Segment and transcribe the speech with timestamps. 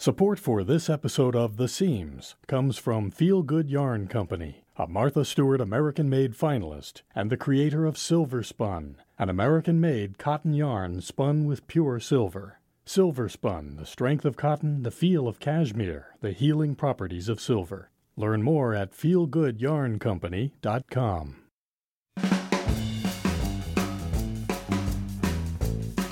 [0.00, 5.26] Support for this episode of The Seams comes from Feel Good Yarn Company, a Martha
[5.26, 11.44] Stewart American Made finalist and the creator of SilverSpun, an American made cotton yarn spun
[11.44, 12.60] with pure silver.
[12.86, 17.90] SilverSpun, the strength of cotton, the feel of cashmere, the healing properties of silver.
[18.16, 21.36] Learn more at feelgoodyarncompany.com.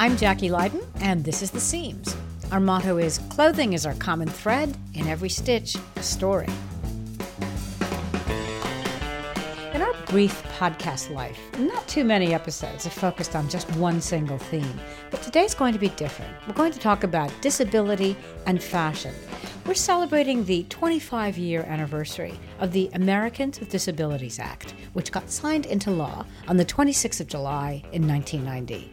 [0.01, 2.18] I'm Jacki Lyden, and this is The Seams.
[2.51, 6.49] Our motto is clothing is our common thread, in every stitch, a story.
[9.75, 14.39] In our brief podcast life, not too many episodes have focused on just one single
[14.39, 16.35] theme, but today's going to be different.
[16.47, 19.15] We're going to talk about disability and fashion.
[19.67, 25.67] We're celebrating the 25 year anniversary of the Americans with Disabilities Act, which got signed
[25.67, 28.91] into law on the 26th of July in 1990.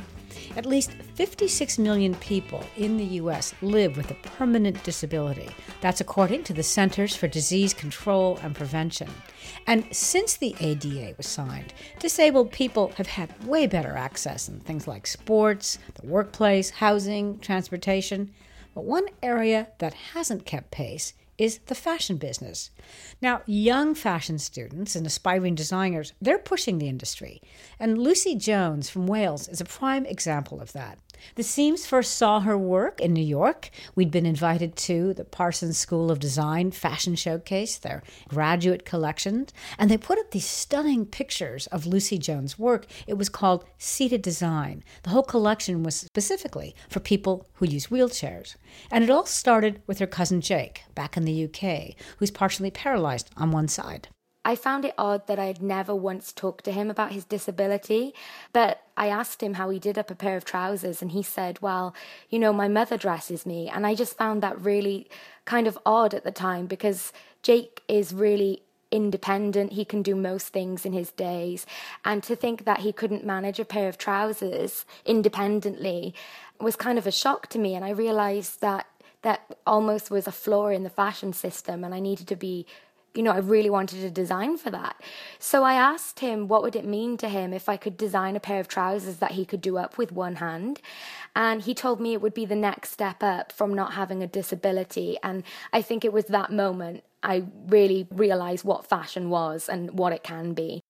[0.58, 3.54] At least 56 million people in the U.S.
[3.62, 5.50] live with a permanent disability.
[5.80, 9.10] That's according to the Centers for Disease Control and Prevention.
[9.66, 14.90] And since the ADA was signed, disabled people have had way better access in things
[14.90, 18.34] like sports, the workplace, housing, transportation.
[18.74, 22.72] But one area that hasn't kept pace is the fashion business.
[23.22, 27.42] Now, young fashion students and aspiring designers, they're pushing the industry.
[27.80, 30.98] And Lucy Jones from Wales is a prime example of that.
[31.36, 33.70] The Seams first saw her work in New York.
[33.96, 39.90] We'd been invited to the Parsons School of Design Fashion Showcase, their graduate collection, and
[39.90, 42.86] they put up these stunning pictures of Lucy Jones' work.
[43.08, 44.84] It was called Seated Design.
[45.04, 48.56] The whole collection was specifically for people who use wheelchairs.
[48.92, 53.30] And it all started with her cousin Jake, back in the UK, who's partially paralyzed
[53.38, 54.10] on one side.
[54.46, 58.14] I found it odd that I had never once talked to him about his disability,
[58.54, 61.62] but I asked him how he did up a pair of trousers, and he said,
[61.62, 61.96] Well,
[62.30, 63.68] you know, my mother dresses me.
[63.68, 65.10] And I just found that really
[65.46, 69.74] kind of odd at the time because Jake is really independent.
[69.74, 71.66] He can do most things in his days.
[72.06, 76.14] And to think that he couldn't manage a pair of trousers independently
[76.62, 77.74] was kind of a shock to me.
[77.74, 78.86] And I realized that
[79.24, 82.68] that almost was a flaw in the fashion system, and I needed to be
[83.16, 85.02] you know, I really wanted to design for that.
[85.40, 88.40] So I asked him what would it mean to him if I could design a
[88.40, 90.82] pair of trousers that he could do up with one hand.
[91.36, 94.28] And he told me it would be the next step up from not having a
[94.28, 95.18] disability.
[95.24, 95.44] And
[95.74, 100.24] I think it was that moment I really realized what fashion was and what it
[100.24, 100.82] can be.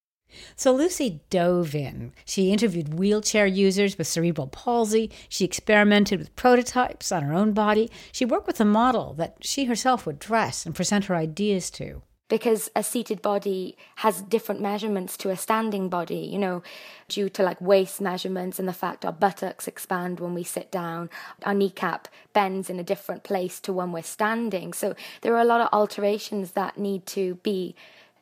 [0.56, 2.12] So Lucy dove in.
[2.25, 5.12] She interviewed wheelchair users with cerebral palsy.
[5.30, 7.90] She experimented with prototypes on her own body.
[8.12, 12.02] She worked with a model that she herself would dress and present her ideas to
[12.28, 16.63] because a seated body has different measurements to a standing body, you know,
[17.08, 21.09] due to like waist measurements and the fact our buttocks expand when we sit down,
[21.44, 24.74] our kneecap bends in a different place to when we're standing.
[24.74, 27.75] So there are a lot of alterations that need to be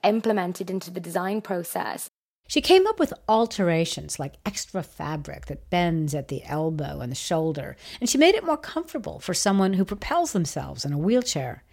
[0.04, 2.10] implemented into the design process.
[2.48, 7.16] She came up with alterations like extra fabric that bends at the elbow and the
[7.16, 11.64] shoulder, and she made it more comfortable for someone who propels themselves in a wheelchair.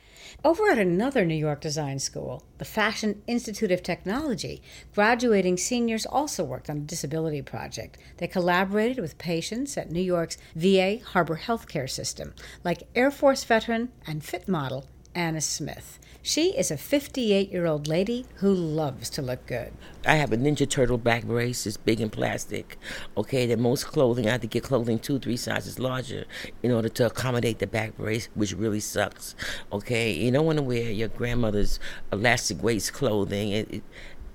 [0.43, 4.62] Over at another New York design school, the Fashion Institute of Technology,
[4.95, 7.99] graduating seniors also worked on a disability project.
[8.17, 12.33] They collaborated with patients at New York's VA Harbor Healthcare System,
[12.65, 16.00] like Air Force veteran and fit model Anna Smith.
[16.22, 19.72] She is a 58 year old lady who loves to look good.
[20.06, 21.66] I have a Ninja Turtle back brace.
[21.66, 22.76] It's big and plastic.
[23.16, 26.26] Okay, that most clothing, I have to get clothing two, three sizes larger
[26.62, 29.34] in order to accommodate the back brace, which really sucks.
[29.72, 31.81] Okay, you don't want to wear your grandmother's
[32.12, 33.52] elastic waist clothing.
[33.52, 33.82] It, it,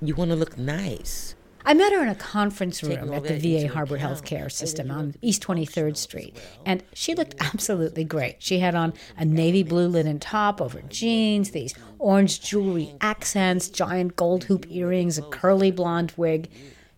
[0.01, 1.34] you want to look nice.
[1.67, 5.41] I met her in a conference room at the VA Harbor Healthcare System on East
[5.41, 8.35] 23rd Street, and she looked absolutely great.
[8.39, 14.15] She had on a navy blue linen top over jeans, these orange jewelry accents, giant
[14.15, 16.49] gold hoop earrings, a curly blonde wig.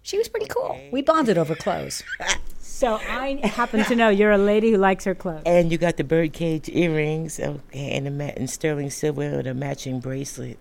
[0.02, 0.78] She was pretty cool.
[0.92, 2.04] We bonded over clothes.
[2.78, 5.42] So I happen to know you're a lady who likes her clothes.
[5.48, 9.56] And you got the birdcage earrings, okay, and the mat- and sterling silver with a
[9.56, 10.60] matching bracelet.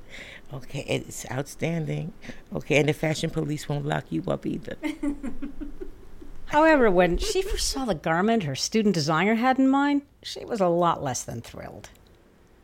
[0.52, 2.12] Okay, it's outstanding.
[2.54, 4.76] Okay, and the fashion police won't lock you up either.
[6.46, 10.60] However, when she first saw the garment her student designer had in mind, she was
[10.60, 11.90] a lot less than thrilled.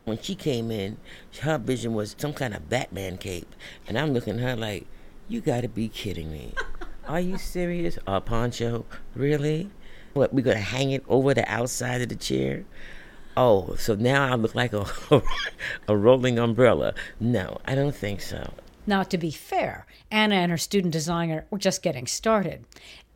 [0.05, 0.97] When she came in,
[1.41, 3.55] her vision was some kind of Batman cape.
[3.89, 4.87] And I'm looking at her like,
[5.29, 6.55] you gotta be kidding me.
[7.09, 7.99] Are you serious?
[8.07, 8.85] A poncho?
[9.15, 9.71] Really?
[10.13, 12.65] What, we're gonna hang it over the outside of the chair?
[13.37, 14.87] Oh, so now I look like a
[15.89, 16.95] a rolling umbrella.
[17.19, 18.53] No, I don't think so.
[18.87, 22.65] Now, to be fair, Anna and her student designer were just getting started.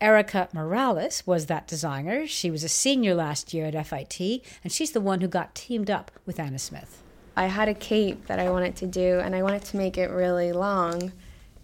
[0.00, 2.26] Erica Morales was that designer.
[2.26, 4.20] She was a senior last year at FIT,
[4.62, 7.02] and she's the one who got teamed up with Anna Smith.
[7.34, 10.10] I had a cape that I wanted to do, and I wanted to make it
[10.10, 11.12] really long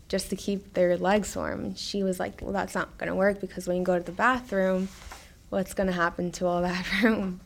[0.08, 1.74] just to keep their legs warm.
[1.76, 4.12] She was like, Well, that's not going to work because when you go to the
[4.12, 4.88] bathroom,
[5.48, 7.40] what's going to happen to all that room?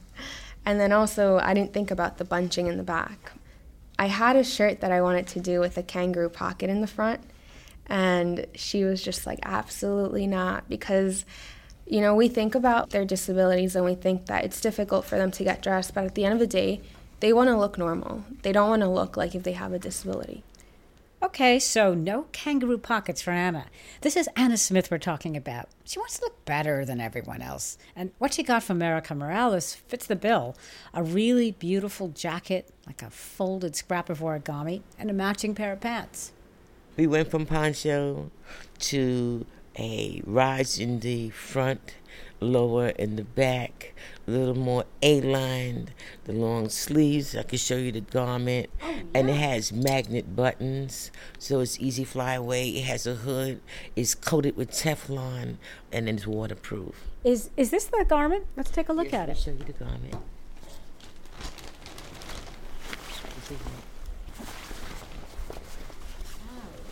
[0.67, 3.33] And then also, I didn't think about the bunching in the back.
[3.99, 6.87] I had a shirt that I wanted to do with a kangaroo pocket in the
[6.87, 7.21] front,
[7.87, 11.25] and she was just like, absolutely not, because,
[11.87, 15.31] you know, we think about their disabilities and we think that it's difficult for them
[15.31, 16.83] to get dressed, but at the end of the day,
[17.21, 18.25] they want to look normal.
[18.43, 20.43] They don't want to look like if they have a disability.
[21.27, 23.67] Okay, so no kangaroo pockets for Anna.
[24.03, 25.69] This is Anna Smith we're talking about.
[25.83, 27.79] She wants to look better than everyone else.
[27.97, 30.57] And what she got from Erica Morales fits the bill
[30.95, 35.81] a really beautiful jacket, like a folded scrap of origami, and a matching pair of
[35.81, 36.31] pants.
[36.97, 38.31] We went from poncho
[38.79, 39.47] to
[39.77, 41.95] a rise in the front,
[42.41, 43.95] lower in the back,
[44.27, 45.93] a little more A-lined,
[46.25, 47.37] the long sleeves.
[47.37, 49.03] I can show you the garment, oh, yeah.
[49.15, 52.69] and it has magnet buttons, so it's easy fly away.
[52.71, 53.61] It has a hood.
[53.95, 55.57] It's coated with Teflon,
[55.93, 57.05] and it's waterproof.
[57.25, 58.47] Is is this the garment?
[58.57, 59.39] Let's take a look yes, at it.
[59.39, 60.15] Show you the garment.
[60.15, 60.21] Wow,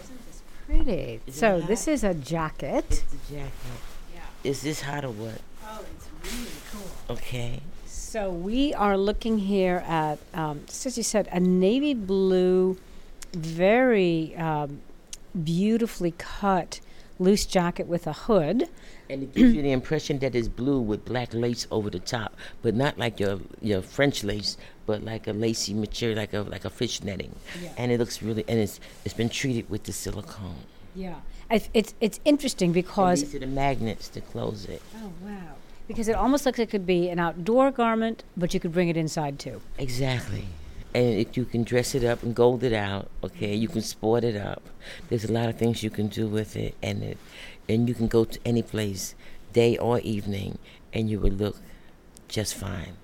[0.03, 1.21] isn't this pretty.
[1.27, 2.85] Is so this is a jacket.
[2.89, 3.81] It's a jacket.
[4.45, 5.41] Is this hot or what?
[5.65, 7.17] Oh, it's really cool.
[7.17, 7.61] Okay.
[7.87, 12.79] So we are looking here at, um, just as you said, a navy blue,
[13.33, 14.81] very um,
[15.43, 16.81] beautifully cut
[17.19, 18.69] loose jacket with a hood.
[19.09, 22.37] And it gives you the impression that it's blue with black lace over the top,
[22.63, 24.57] but not like your your French lace,
[24.87, 27.35] but like a lacy material, like a like a fish netting.
[27.63, 27.73] Yeah.
[27.77, 30.65] And it looks really, and it's it's been treated with the silicone.
[30.95, 31.17] Yeah,
[31.51, 34.83] it's it's, it's interesting because and these are the magnets to close it.
[34.97, 35.55] Oh wow!
[35.89, 38.89] Because it almost looks like it could be an outdoor garment, but you could bring
[38.89, 39.61] it inside too.
[39.79, 40.47] Exactly
[40.95, 44.23] and if you can dress it up and gold it out, okay, you can sport
[44.23, 44.63] it up.
[45.09, 47.19] There's a lot of things you can do with it, and it,
[47.69, 49.17] and you can go to any place,
[49.53, 50.59] day or evening,
[50.93, 51.57] and you will look
[52.29, 52.97] just fine.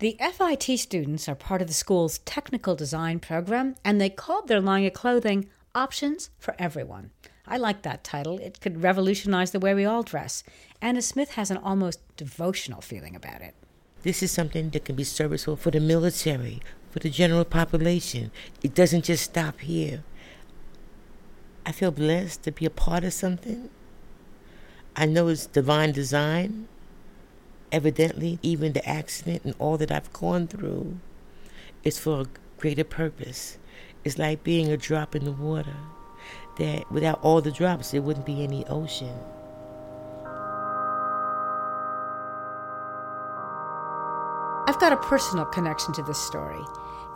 [0.00, 4.60] The FIT students are part of the school's technical design program, and they called their
[4.60, 7.10] line of clothing Options for Everyone.
[7.48, 8.38] I like that title.
[8.38, 10.44] It could revolutionize the way we all dress.
[10.80, 13.56] Anna Smith has an almost devotional feeling about it.
[14.02, 16.62] This is something that can be serviceable for the military,
[16.92, 18.30] for the general population.
[18.62, 20.04] It doesn't just stop here.
[21.66, 23.68] I feel blessed to be a part of something.
[24.94, 26.68] I know it's divine design.
[27.72, 30.98] Evidently, even the accident and all that I've gone through
[31.82, 32.26] is for a
[32.58, 33.58] greater purpose.
[34.04, 35.76] It's like being a drop in the water.
[36.58, 39.18] That without all the drops, there wouldn't be any ocean.
[44.66, 46.62] I've got a personal connection to this story.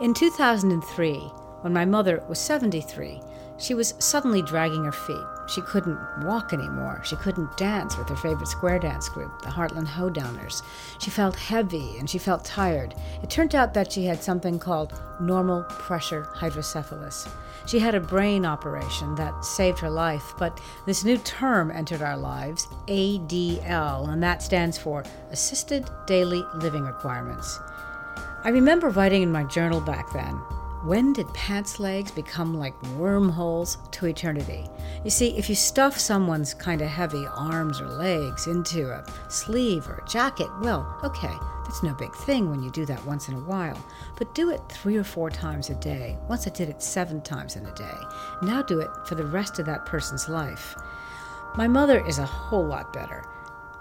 [0.01, 1.17] In 2003,
[1.61, 3.21] when my mother was 73,
[3.57, 5.38] she was suddenly dragging her feet.
[5.49, 7.01] She couldn't walk anymore.
[7.03, 10.61] She couldn't dance with her favorite square dance group, the Heartland Hoedowners.
[10.99, 12.93] She felt heavy and she felt tired.
[13.23, 17.27] It turned out that she had something called normal pressure hydrocephalus.
[17.65, 22.17] She had a brain operation that saved her life, but this new term entered our
[22.17, 27.59] lives ADL, and that stands for Assisted Daily Living Requirements.
[28.43, 30.39] I remember writing in my journal back then
[30.83, 34.69] when did pants legs become like wormholes to eternity?
[35.03, 39.87] You see, if you stuff someone's kind of heavy arms or legs into a sleeve
[39.89, 41.33] or a jacket, well, okay,
[41.65, 43.77] that's no big thing when you do that once in a while.
[44.17, 46.17] But do it three or four times a day.
[46.29, 47.97] Once I did it seven times in a day.
[48.41, 50.75] Now do it for the rest of that person's life.
[51.55, 53.25] My mother is a whole lot better.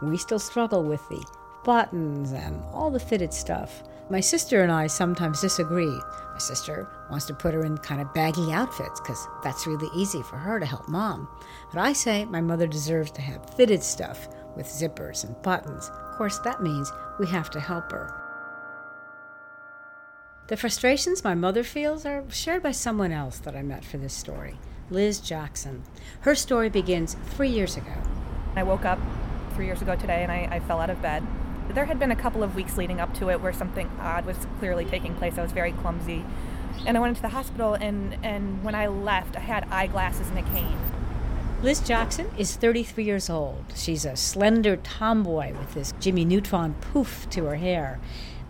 [0.02, 1.24] We still struggle with the
[1.64, 3.84] buttons and all the fitted stuff.
[4.10, 6.00] My sister and I sometimes disagree.
[6.38, 10.22] My sister wants to put her in kind of baggy outfits because that's really easy
[10.22, 11.26] for her to help mom.
[11.72, 16.16] But I say my mother deserves to have fitted stuff with zippers and buttons Of
[16.16, 18.22] course, that means we have to help her.
[20.46, 24.14] The frustrations my mother feels are shared by someone else that I met for this
[24.14, 24.58] story,
[24.90, 25.82] Liz Jackson.
[26.20, 27.94] Her story begins three years ago.
[28.54, 29.00] I woke up
[29.54, 31.24] three years ago today and I, I fell out of bed.
[31.68, 34.36] There had been a couple of weeks leading up to it where something odd was
[34.58, 35.38] clearly taking place.
[35.38, 36.24] I was very clumsy.
[36.86, 40.38] And I went into the hospital, and, and when I left, I had eyeglasses and
[40.38, 40.78] a cane.
[41.60, 43.64] Liz Jackson is 33 years old.
[43.74, 47.98] She's a slender tomboy with this Jimmy Neutron poof to her hair.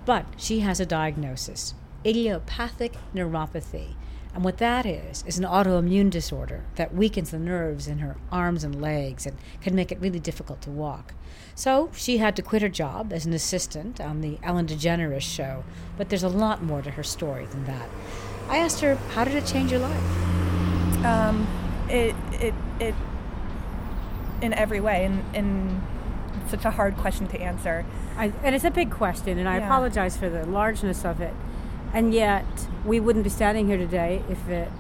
[0.05, 3.95] But she has a diagnosis idiopathic neuropathy.
[4.35, 8.63] And what that is, is an autoimmune disorder that weakens the nerves in her arms
[8.63, 11.15] and legs and can make it really difficult to walk.
[11.55, 15.65] So she had to quit her job as an assistant on the Ellen DeGeneres show,
[15.97, 17.89] but there's a lot more to her story than that.
[18.49, 21.05] I asked her, How did it change your life?
[21.05, 21.47] Um,
[21.89, 22.95] it, it, it,
[24.41, 25.83] in every way, and, and
[26.49, 27.85] such a hard question to answer.
[28.17, 29.65] I, and it's a big question, and I Yeah.
[29.67, 31.35] apologize for the largeness of it.
[31.93, 34.71] And yet, we wouldn't be standing here today if it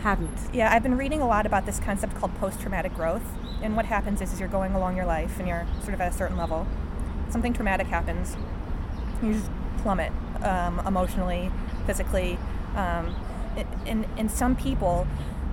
[0.00, 0.38] hadn't.
[0.52, 3.24] Yeah, I've been reading a lot about this concept called post traumatic growth.
[3.62, 6.12] And what happens is, is you're going along your life and you're sort of at
[6.12, 6.66] a certain level.
[7.30, 8.36] Something traumatic happens.
[9.22, 10.12] You just plummet
[10.42, 11.50] um, emotionally,
[11.86, 12.38] physically.
[12.76, 13.14] Um,
[13.86, 15.06] in, in some people,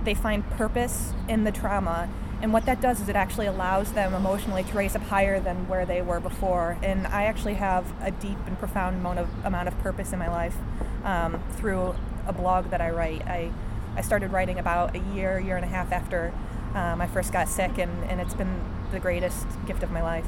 [0.04, 2.08] they find purpose in the trauma.
[2.42, 5.68] And what that does is it actually allows them emotionally to raise up higher than
[5.68, 6.76] where they were before.
[6.82, 10.28] And I actually have a deep and profound amount of, amount of purpose in my
[10.28, 10.56] life
[11.04, 11.94] um, through
[12.26, 13.26] a blog that I write.
[13.26, 13.50] I,
[13.96, 16.32] I started writing about a year, year and a half after
[16.74, 18.60] um, I first got sick, and, and it's been
[18.90, 20.26] the greatest gift of my life.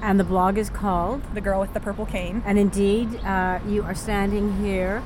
[0.00, 2.42] And the blog is called, The Girl with the Purple Cane.
[2.46, 5.02] and indeed, uh, you are standing here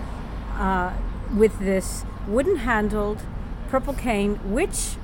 [0.57, 0.93] uh,
[1.35, 3.23] with this wooden handled
[3.69, 4.97] purple cane, which,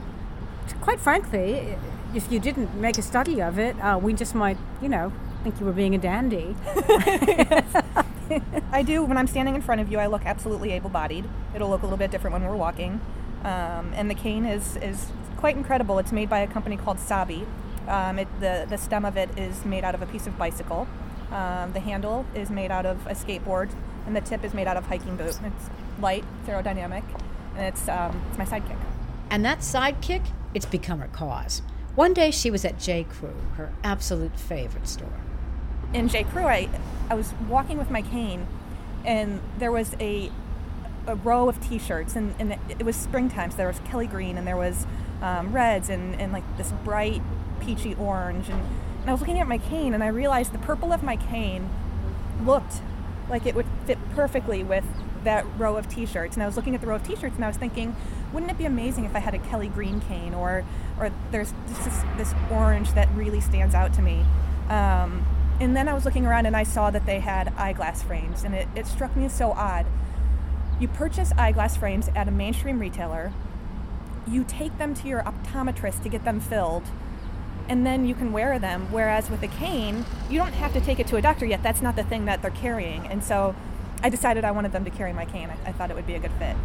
[0.80, 1.76] quite frankly,
[2.14, 5.60] if you didn't make a study of it, uh, we just might, you know, think
[5.60, 6.56] you were being a dandy.
[8.72, 9.04] I do.
[9.04, 11.24] When I'm standing in front of you, I look absolutely able-bodied.
[11.54, 13.00] It'll look a little bit different when we're walking.
[13.44, 15.06] Um, and the cane is is
[15.36, 16.00] quite incredible.
[16.00, 17.46] It's made by a company called Sabi.
[17.86, 20.88] Um, it, the the stem of it is made out of a piece of bicycle.
[21.30, 23.70] Um, the handle is made out of a skateboard,
[24.06, 25.38] and the tip is made out of hiking boot.
[25.44, 25.70] It's
[26.00, 27.04] light, it's aerodynamic,
[27.56, 28.78] and it's um, it's my sidekick.
[29.30, 30.24] And that sidekick,
[30.56, 31.60] it's become her cause.
[31.96, 33.04] One day she was at J.
[33.04, 35.20] Crew, her absolute favorite store.
[35.92, 36.24] in J.
[36.24, 36.70] Crew, I,
[37.10, 38.46] I was walking with my cane,
[39.04, 40.32] and there was a
[41.06, 44.44] a row of T-shirts, and, and it was springtime, so there was Kelly Green, and
[44.44, 44.86] there was
[45.22, 47.22] um, reds, and, and like this bright
[47.60, 48.60] peachy orange, and,
[49.02, 51.68] and I was looking at my cane, and I realized the purple of my cane
[52.44, 52.80] looked
[53.30, 54.84] like it would fit perfectly with
[55.26, 57.48] that row of T-shirts, and I was looking at the row of T-shirts, and I
[57.48, 57.94] was thinking,
[58.32, 60.64] wouldn't it be amazing if I had a Kelly Green cane, or
[60.98, 64.24] or there's this this orange that really stands out to me.
[64.68, 65.24] Um,
[65.60, 68.54] and then I was looking around and I saw that they had eyeglass frames, and
[68.54, 69.86] it, it struck me as so odd.
[70.80, 73.32] You purchase eyeglass frames at a mainstream retailer,
[74.26, 76.84] you take them to your optometrist to get them filled,
[77.68, 78.88] and then you can wear them.
[78.90, 81.62] Whereas with a cane, you don't have to take it to a doctor yet.
[81.62, 83.06] That's not the thing that they're carrying.
[83.06, 83.54] And so
[84.02, 85.50] I decided I wanted them to carry my cane.
[85.50, 86.56] I, I thought it would be a good fit.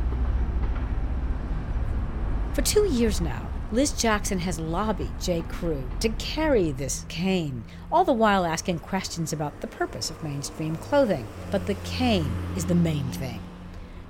[2.53, 5.43] For two years now, Liz Jackson has lobbied J.
[5.43, 10.75] Crew to carry this cane, all the while asking questions about the purpose of mainstream
[10.75, 11.25] clothing.
[11.51, 13.39] But the cane is the main thing.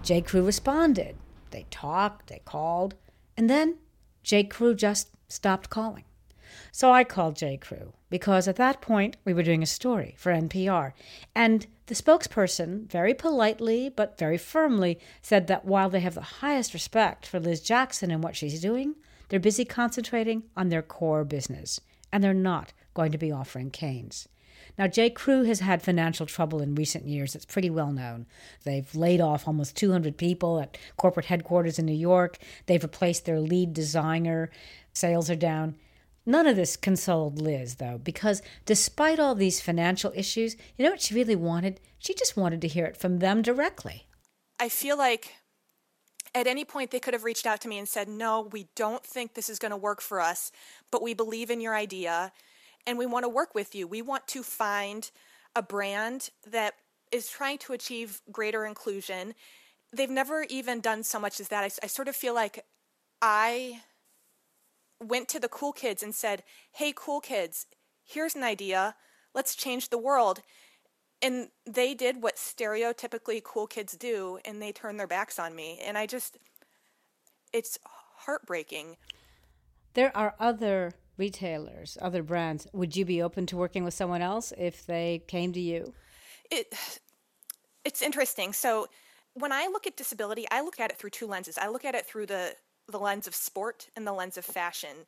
[0.01, 0.21] J.
[0.21, 1.15] Crew responded.
[1.51, 2.95] They talked, they called,
[3.37, 3.77] and then
[4.23, 4.43] J.
[4.43, 6.05] Crew just stopped calling.
[6.71, 7.57] So I called J.
[7.57, 10.93] Crew because at that point we were doing a story for NPR.
[11.35, 16.73] And the spokesperson, very politely but very firmly, said that while they have the highest
[16.73, 18.95] respect for Liz Jackson and what she's doing,
[19.29, 21.79] they're busy concentrating on their core business.
[22.11, 24.27] And they're not going to be offering canes.
[24.77, 25.09] Now, J.
[25.09, 27.35] Crew has had financial trouble in recent years.
[27.35, 28.25] It's pretty well known.
[28.63, 32.37] They've laid off almost 200 people at corporate headquarters in New York.
[32.65, 34.49] They've replaced their lead designer.
[34.93, 35.75] Sales are down.
[36.25, 41.01] None of this consoled Liz, though, because despite all these financial issues, you know what
[41.01, 41.79] she really wanted?
[41.97, 44.07] She just wanted to hear it from them directly.
[44.59, 45.33] I feel like
[46.35, 49.03] at any point they could have reached out to me and said, No, we don't
[49.03, 50.51] think this is going to work for us,
[50.91, 52.31] but we believe in your idea
[52.85, 53.87] and we want to work with you.
[53.87, 55.09] We want to find
[55.55, 56.75] a brand that
[57.11, 59.33] is trying to achieve greater inclusion.
[59.91, 61.63] They've never even done so much as that.
[61.63, 62.65] I, I sort of feel like
[63.21, 63.81] I
[65.01, 67.65] went to the cool kids and said, Hey, cool kids,
[68.03, 68.95] here's an idea.
[69.33, 70.41] Let's change the world.
[71.21, 75.79] And they did what stereotypically cool kids do, and they turned their backs on me.
[75.83, 76.37] And I just,
[77.53, 77.77] it's
[78.15, 78.97] heartbreaking.
[79.93, 82.65] There are other retailers, other brands.
[82.73, 85.93] Would you be open to working with someone else if they came to you?
[86.49, 86.73] It,
[87.85, 88.53] it's interesting.
[88.53, 88.87] So
[89.33, 91.57] when I look at disability, I look at it through two lenses.
[91.57, 92.55] I look at it through the,
[92.87, 95.05] the lens of sport and the lens of fashion.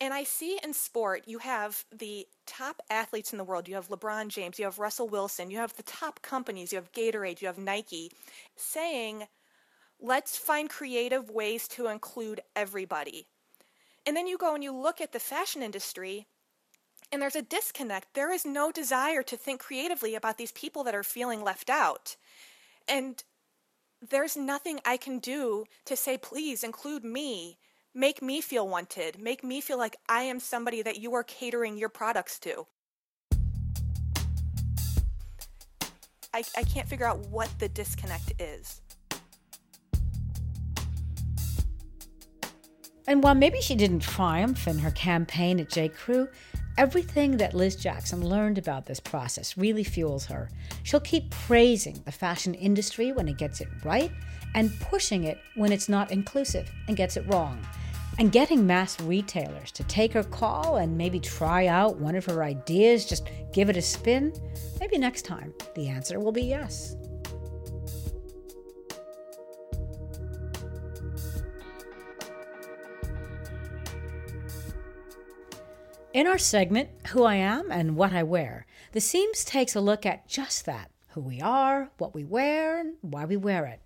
[0.00, 3.68] And I see in sport, you have the top athletes in the world.
[3.68, 6.92] You have LeBron James, you have Russell Wilson, you have the top companies, you have
[6.92, 8.10] Gatorade, you have Nike,
[8.56, 9.24] saying,
[10.00, 13.28] let's find creative ways to include everybody.
[14.04, 16.26] And then you go and you look at the fashion industry,
[17.12, 18.14] and there's a disconnect.
[18.14, 22.16] There is no desire to think creatively about these people that are feeling left out.
[22.88, 23.22] And
[24.10, 27.58] there's nothing I can do to say, please include me.
[27.94, 29.20] Make me feel wanted.
[29.20, 32.66] Make me feel like I am somebody that you are catering your products to.
[36.34, 38.80] I, I can't figure out what the disconnect is.
[43.06, 45.88] And while maybe she didn't triumph in her campaign at J.
[45.88, 46.28] Crew,
[46.78, 50.48] everything that Liz Jackson learned about this process really fuels her.
[50.82, 54.10] She'll keep praising the fashion industry when it gets it right
[54.54, 57.64] and pushing it when it's not inclusive and gets it wrong.
[58.18, 62.42] And getting mass retailers to take her call and maybe try out one of her
[62.42, 64.32] ideas, just give it a spin,
[64.80, 66.96] maybe next time the answer will be yes.
[76.12, 80.04] In our segment, Who I Am and What I Wear, The Seams takes a look
[80.04, 83.80] at just that who we are, what we wear, and why we wear it.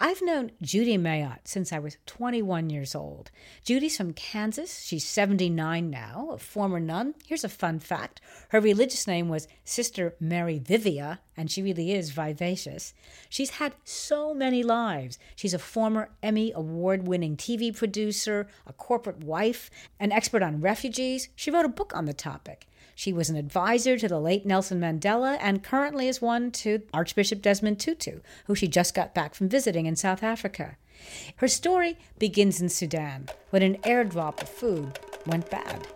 [0.00, 3.32] I've known Judy Mayotte since I was 21 years old.
[3.64, 4.78] Judy's from Kansas.
[4.84, 7.16] She's 79 now, a former nun.
[7.26, 12.12] Here's a fun fact her religious name was Sister Mary Vivia, and she really is
[12.12, 12.94] vivacious.
[13.28, 15.18] She's had so many lives.
[15.34, 21.28] She's a former Emmy award winning TV producer, a corporate wife, an expert on refugees.
[21.34, 22.68] She wrote a book on the topic.
[22.98, 27.40] She was an advisor to the late Nelson Mandela and currently is one to Archbishop
[27.40, 30.76] Desmond Tutu, who she just got back from visiting in South Africa.
[31.36, 35.86] Her story begins in Sudan when an airdrop of food went bad.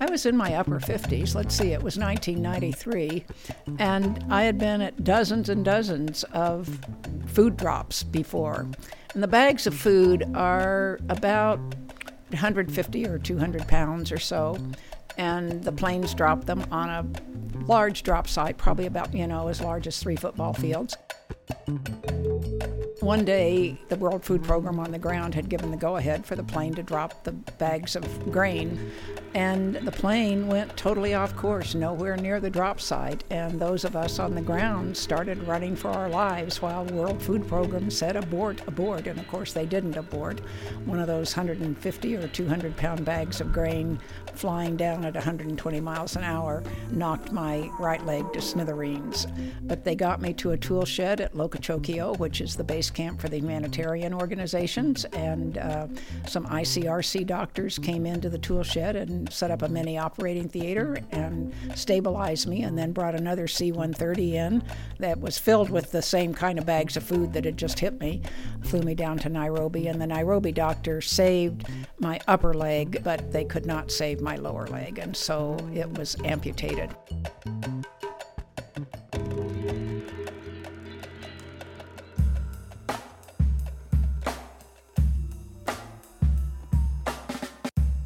[0.00, 1.36] I was in my upper 50s.
[1.36, 3.26] Let's see, it was 1993.
[3.78, 6.80] And I had been at dozens and dozens of
[7.26, 8.66] food drops before.
[9.14, 11.60] And the bags of food are about
[12.34, 14.58] 150 or 200 pounds or so,
[15.16, 19.60] and the planes dropped them on a large drop site, probably about, you know, as
[19.60, 20.96] large as three football fields.
[23.00, 26.36] One day, the World Food Program on the ground had given the go ahead for
[26.36, 28.90] the plane to drop the bags of grain,
[29.34, 33.24] and the plane went totally off course, nowhere near the drop site.
[33.30, 37.48] And those of us on the ground started running for our lives while World Food
[37.48, 39.08] Program said abort, abort.
[39.08, 40.40] And of course, they didn't abort.
[40.84, 43.98] One of those 150 or 200 pound bags of grain
[44.34, 49.26] flying down at 120 miles an hour knocked my right leg to smithereens.
[49.62, 53.20] But they got me to a tool shed at Lokichokio, which is the base camp
[53.20, 55.88] for the humanitarian organizations, and uh,
[56.26, 60.98] some ICRC doctors came into the tool shed and set up a mini operating theater
[61.10, 64.62] and stabilized me, and then brought another C 130 in
[64.98, 68.00] that was filled with the same kind of bags of food that had just hit
[68.00, 68.22] me,
[68.62, 71.66] flew me down to Nairobi, and the Nairobi doctor saved
[71.98, 76.16] my upper leg, but they could not save my lower leg, and so it was
[76.24, 76.90] amputated.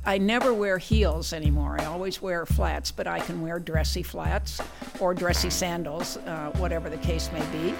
[0.08, 1.76] I never wear heels anymore.
[1.78, 4.58] I always wear flats, but I can wear dressy flats
[5.00, 7.74] or dressy sandals, uh, whatever the case may be,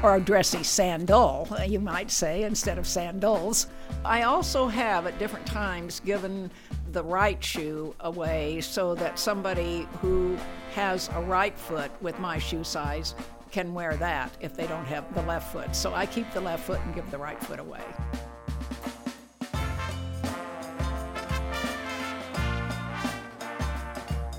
[0.00, 3.66] or a dressy sandal, you might say, instead of sandals.
[4.04, 6.52] I also have at different times given
[6.92, 10.38] the right shoe away so that somebody who
[10.76, 13.16] has a right foot with my shoe size
[13.50, 15.74] can wear that if they don't have the left foot.
[15.74, 17.82] So I keep the left foot and give the right foot away.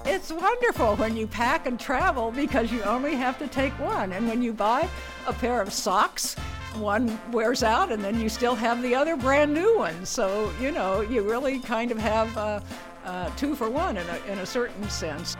[0.05, 4.11] It's wonderful when you pack and travel because you only have to take one.
[4.13, 4.89] And when you buy
[5.27, 6.35] a pair of socks,
[6.75, 10.05] one wears out and then you still have the other brand new one.
[10.05, 12.59] So, you know, you really kind of have uh,
[13.05, 15.37] uh, two for one in a, in a certain sense.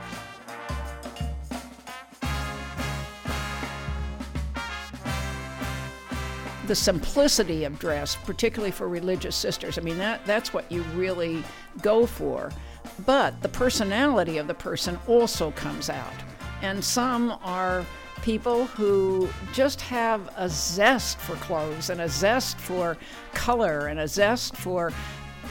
[6.67, 9.77] the simplicity of dress, particularly for religious sisters.
[9.77, 11.43] I mean, that, that's what you really
[11.81, 12.51] go for.
[13.05, 16.13] But the personality of the person also comes out.
[16.61, 17.85] And some are
[18.21, 22.97] people who just have a zest for clothes and a zest for
[23.33, 24.93] color and a zest for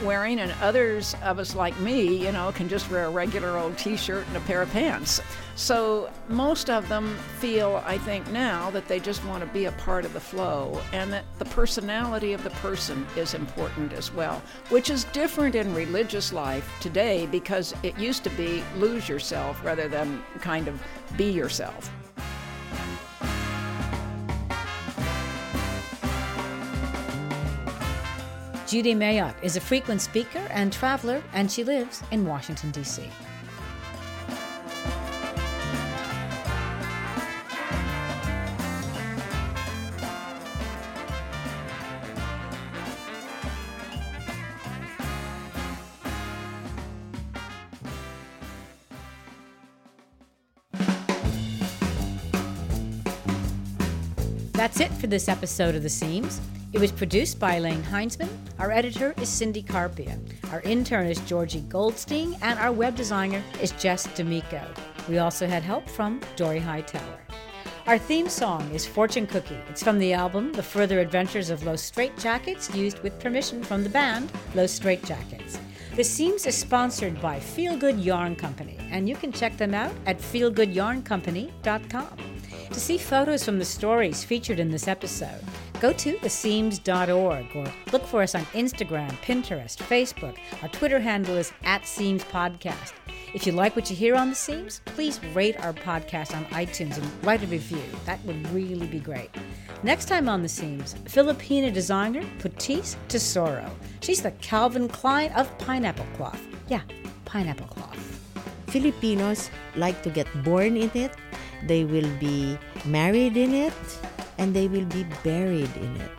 [0.01, 3.77] wearing, and others of us like me, you know, can just wear a regular old
[3.77, 5.21] t shirt and a pair of pants.
[5.55, 9.71] So most of them feel, I think, now that they just want to be a
[9.73, 14.41] part of the flow and that the personality of the person is important as well,
[14.69, 19.87] which is different in religious life today because it used to be lose yourself rather
[19.87, 20.81] than kind of
[21.17, 21.91] be yourself.
[28.73, 33.07] Judy Mayotte is a frequent speaker and traveler, and she lives in Washington, D.C.
[54.53, 56.41] That's it for this episode of The Seams.
[56.73, 58.27] It was produced by Elaine Heinzman.
[58.57, 60.19] Our editor is Cindy Carpien.
[60.51, 64.65] Our intern is Georgi Goldstein, and our web designer is Jess D'Amico.
[65.07, 67.19] We also had help from Dory Hightower.
[67.85, 69.59] Our theme song is Fortune Cookie.
[69.69, 73.89] It's from the album The Further Adventures of Los Straitjackets, used with permission from the
[73.89, 75.59] band Los Straitjackets.
[75.95, 79.93] The Seams is sponsored by Feel Good Yarn Company, and you can check them out
[80.07, 82.17] at feelgoodyarncompany.com.
[82.71, 85.43] To see photos from the stories featured in this episode,
[85.83, 90.37] go to theseams.org or look for us on Instagram, Pinterest, Facebook.
[90.61, 92.93] Our Twitter handle is at Seams Podcast.
[93.33, 96.97] If you like what you hear on The Seams, please rate our podcast on iTunes
[96.97, 97.83] and write a review.
[98.05, 99.29] That would really be great.
[99.83, 103.69] Next time on The Seams, Filipina designer Patis Tesoro.
[103.99, 106.41] She's the Calvin Klein of pineapple cloth.
[106.69, 106.83] Yeah,
[107.25, 107.99] pineapple cloth.
[108.67, 111.11] Filipinos like to get born in it,
[111.67, 113.73] they will be married in it,
[114.37, 116.11] and they will be buried in it.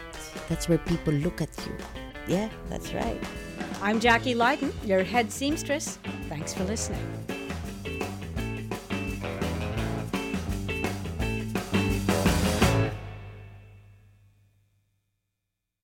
[0.49, 1.77] That's where people look at you.
[2.27, 3.21] Yeah, that's right.
[3.83, 5.99] I'm Jacki Lyden, your head seamstress.
[6.29, 7.34] Thanks for listening.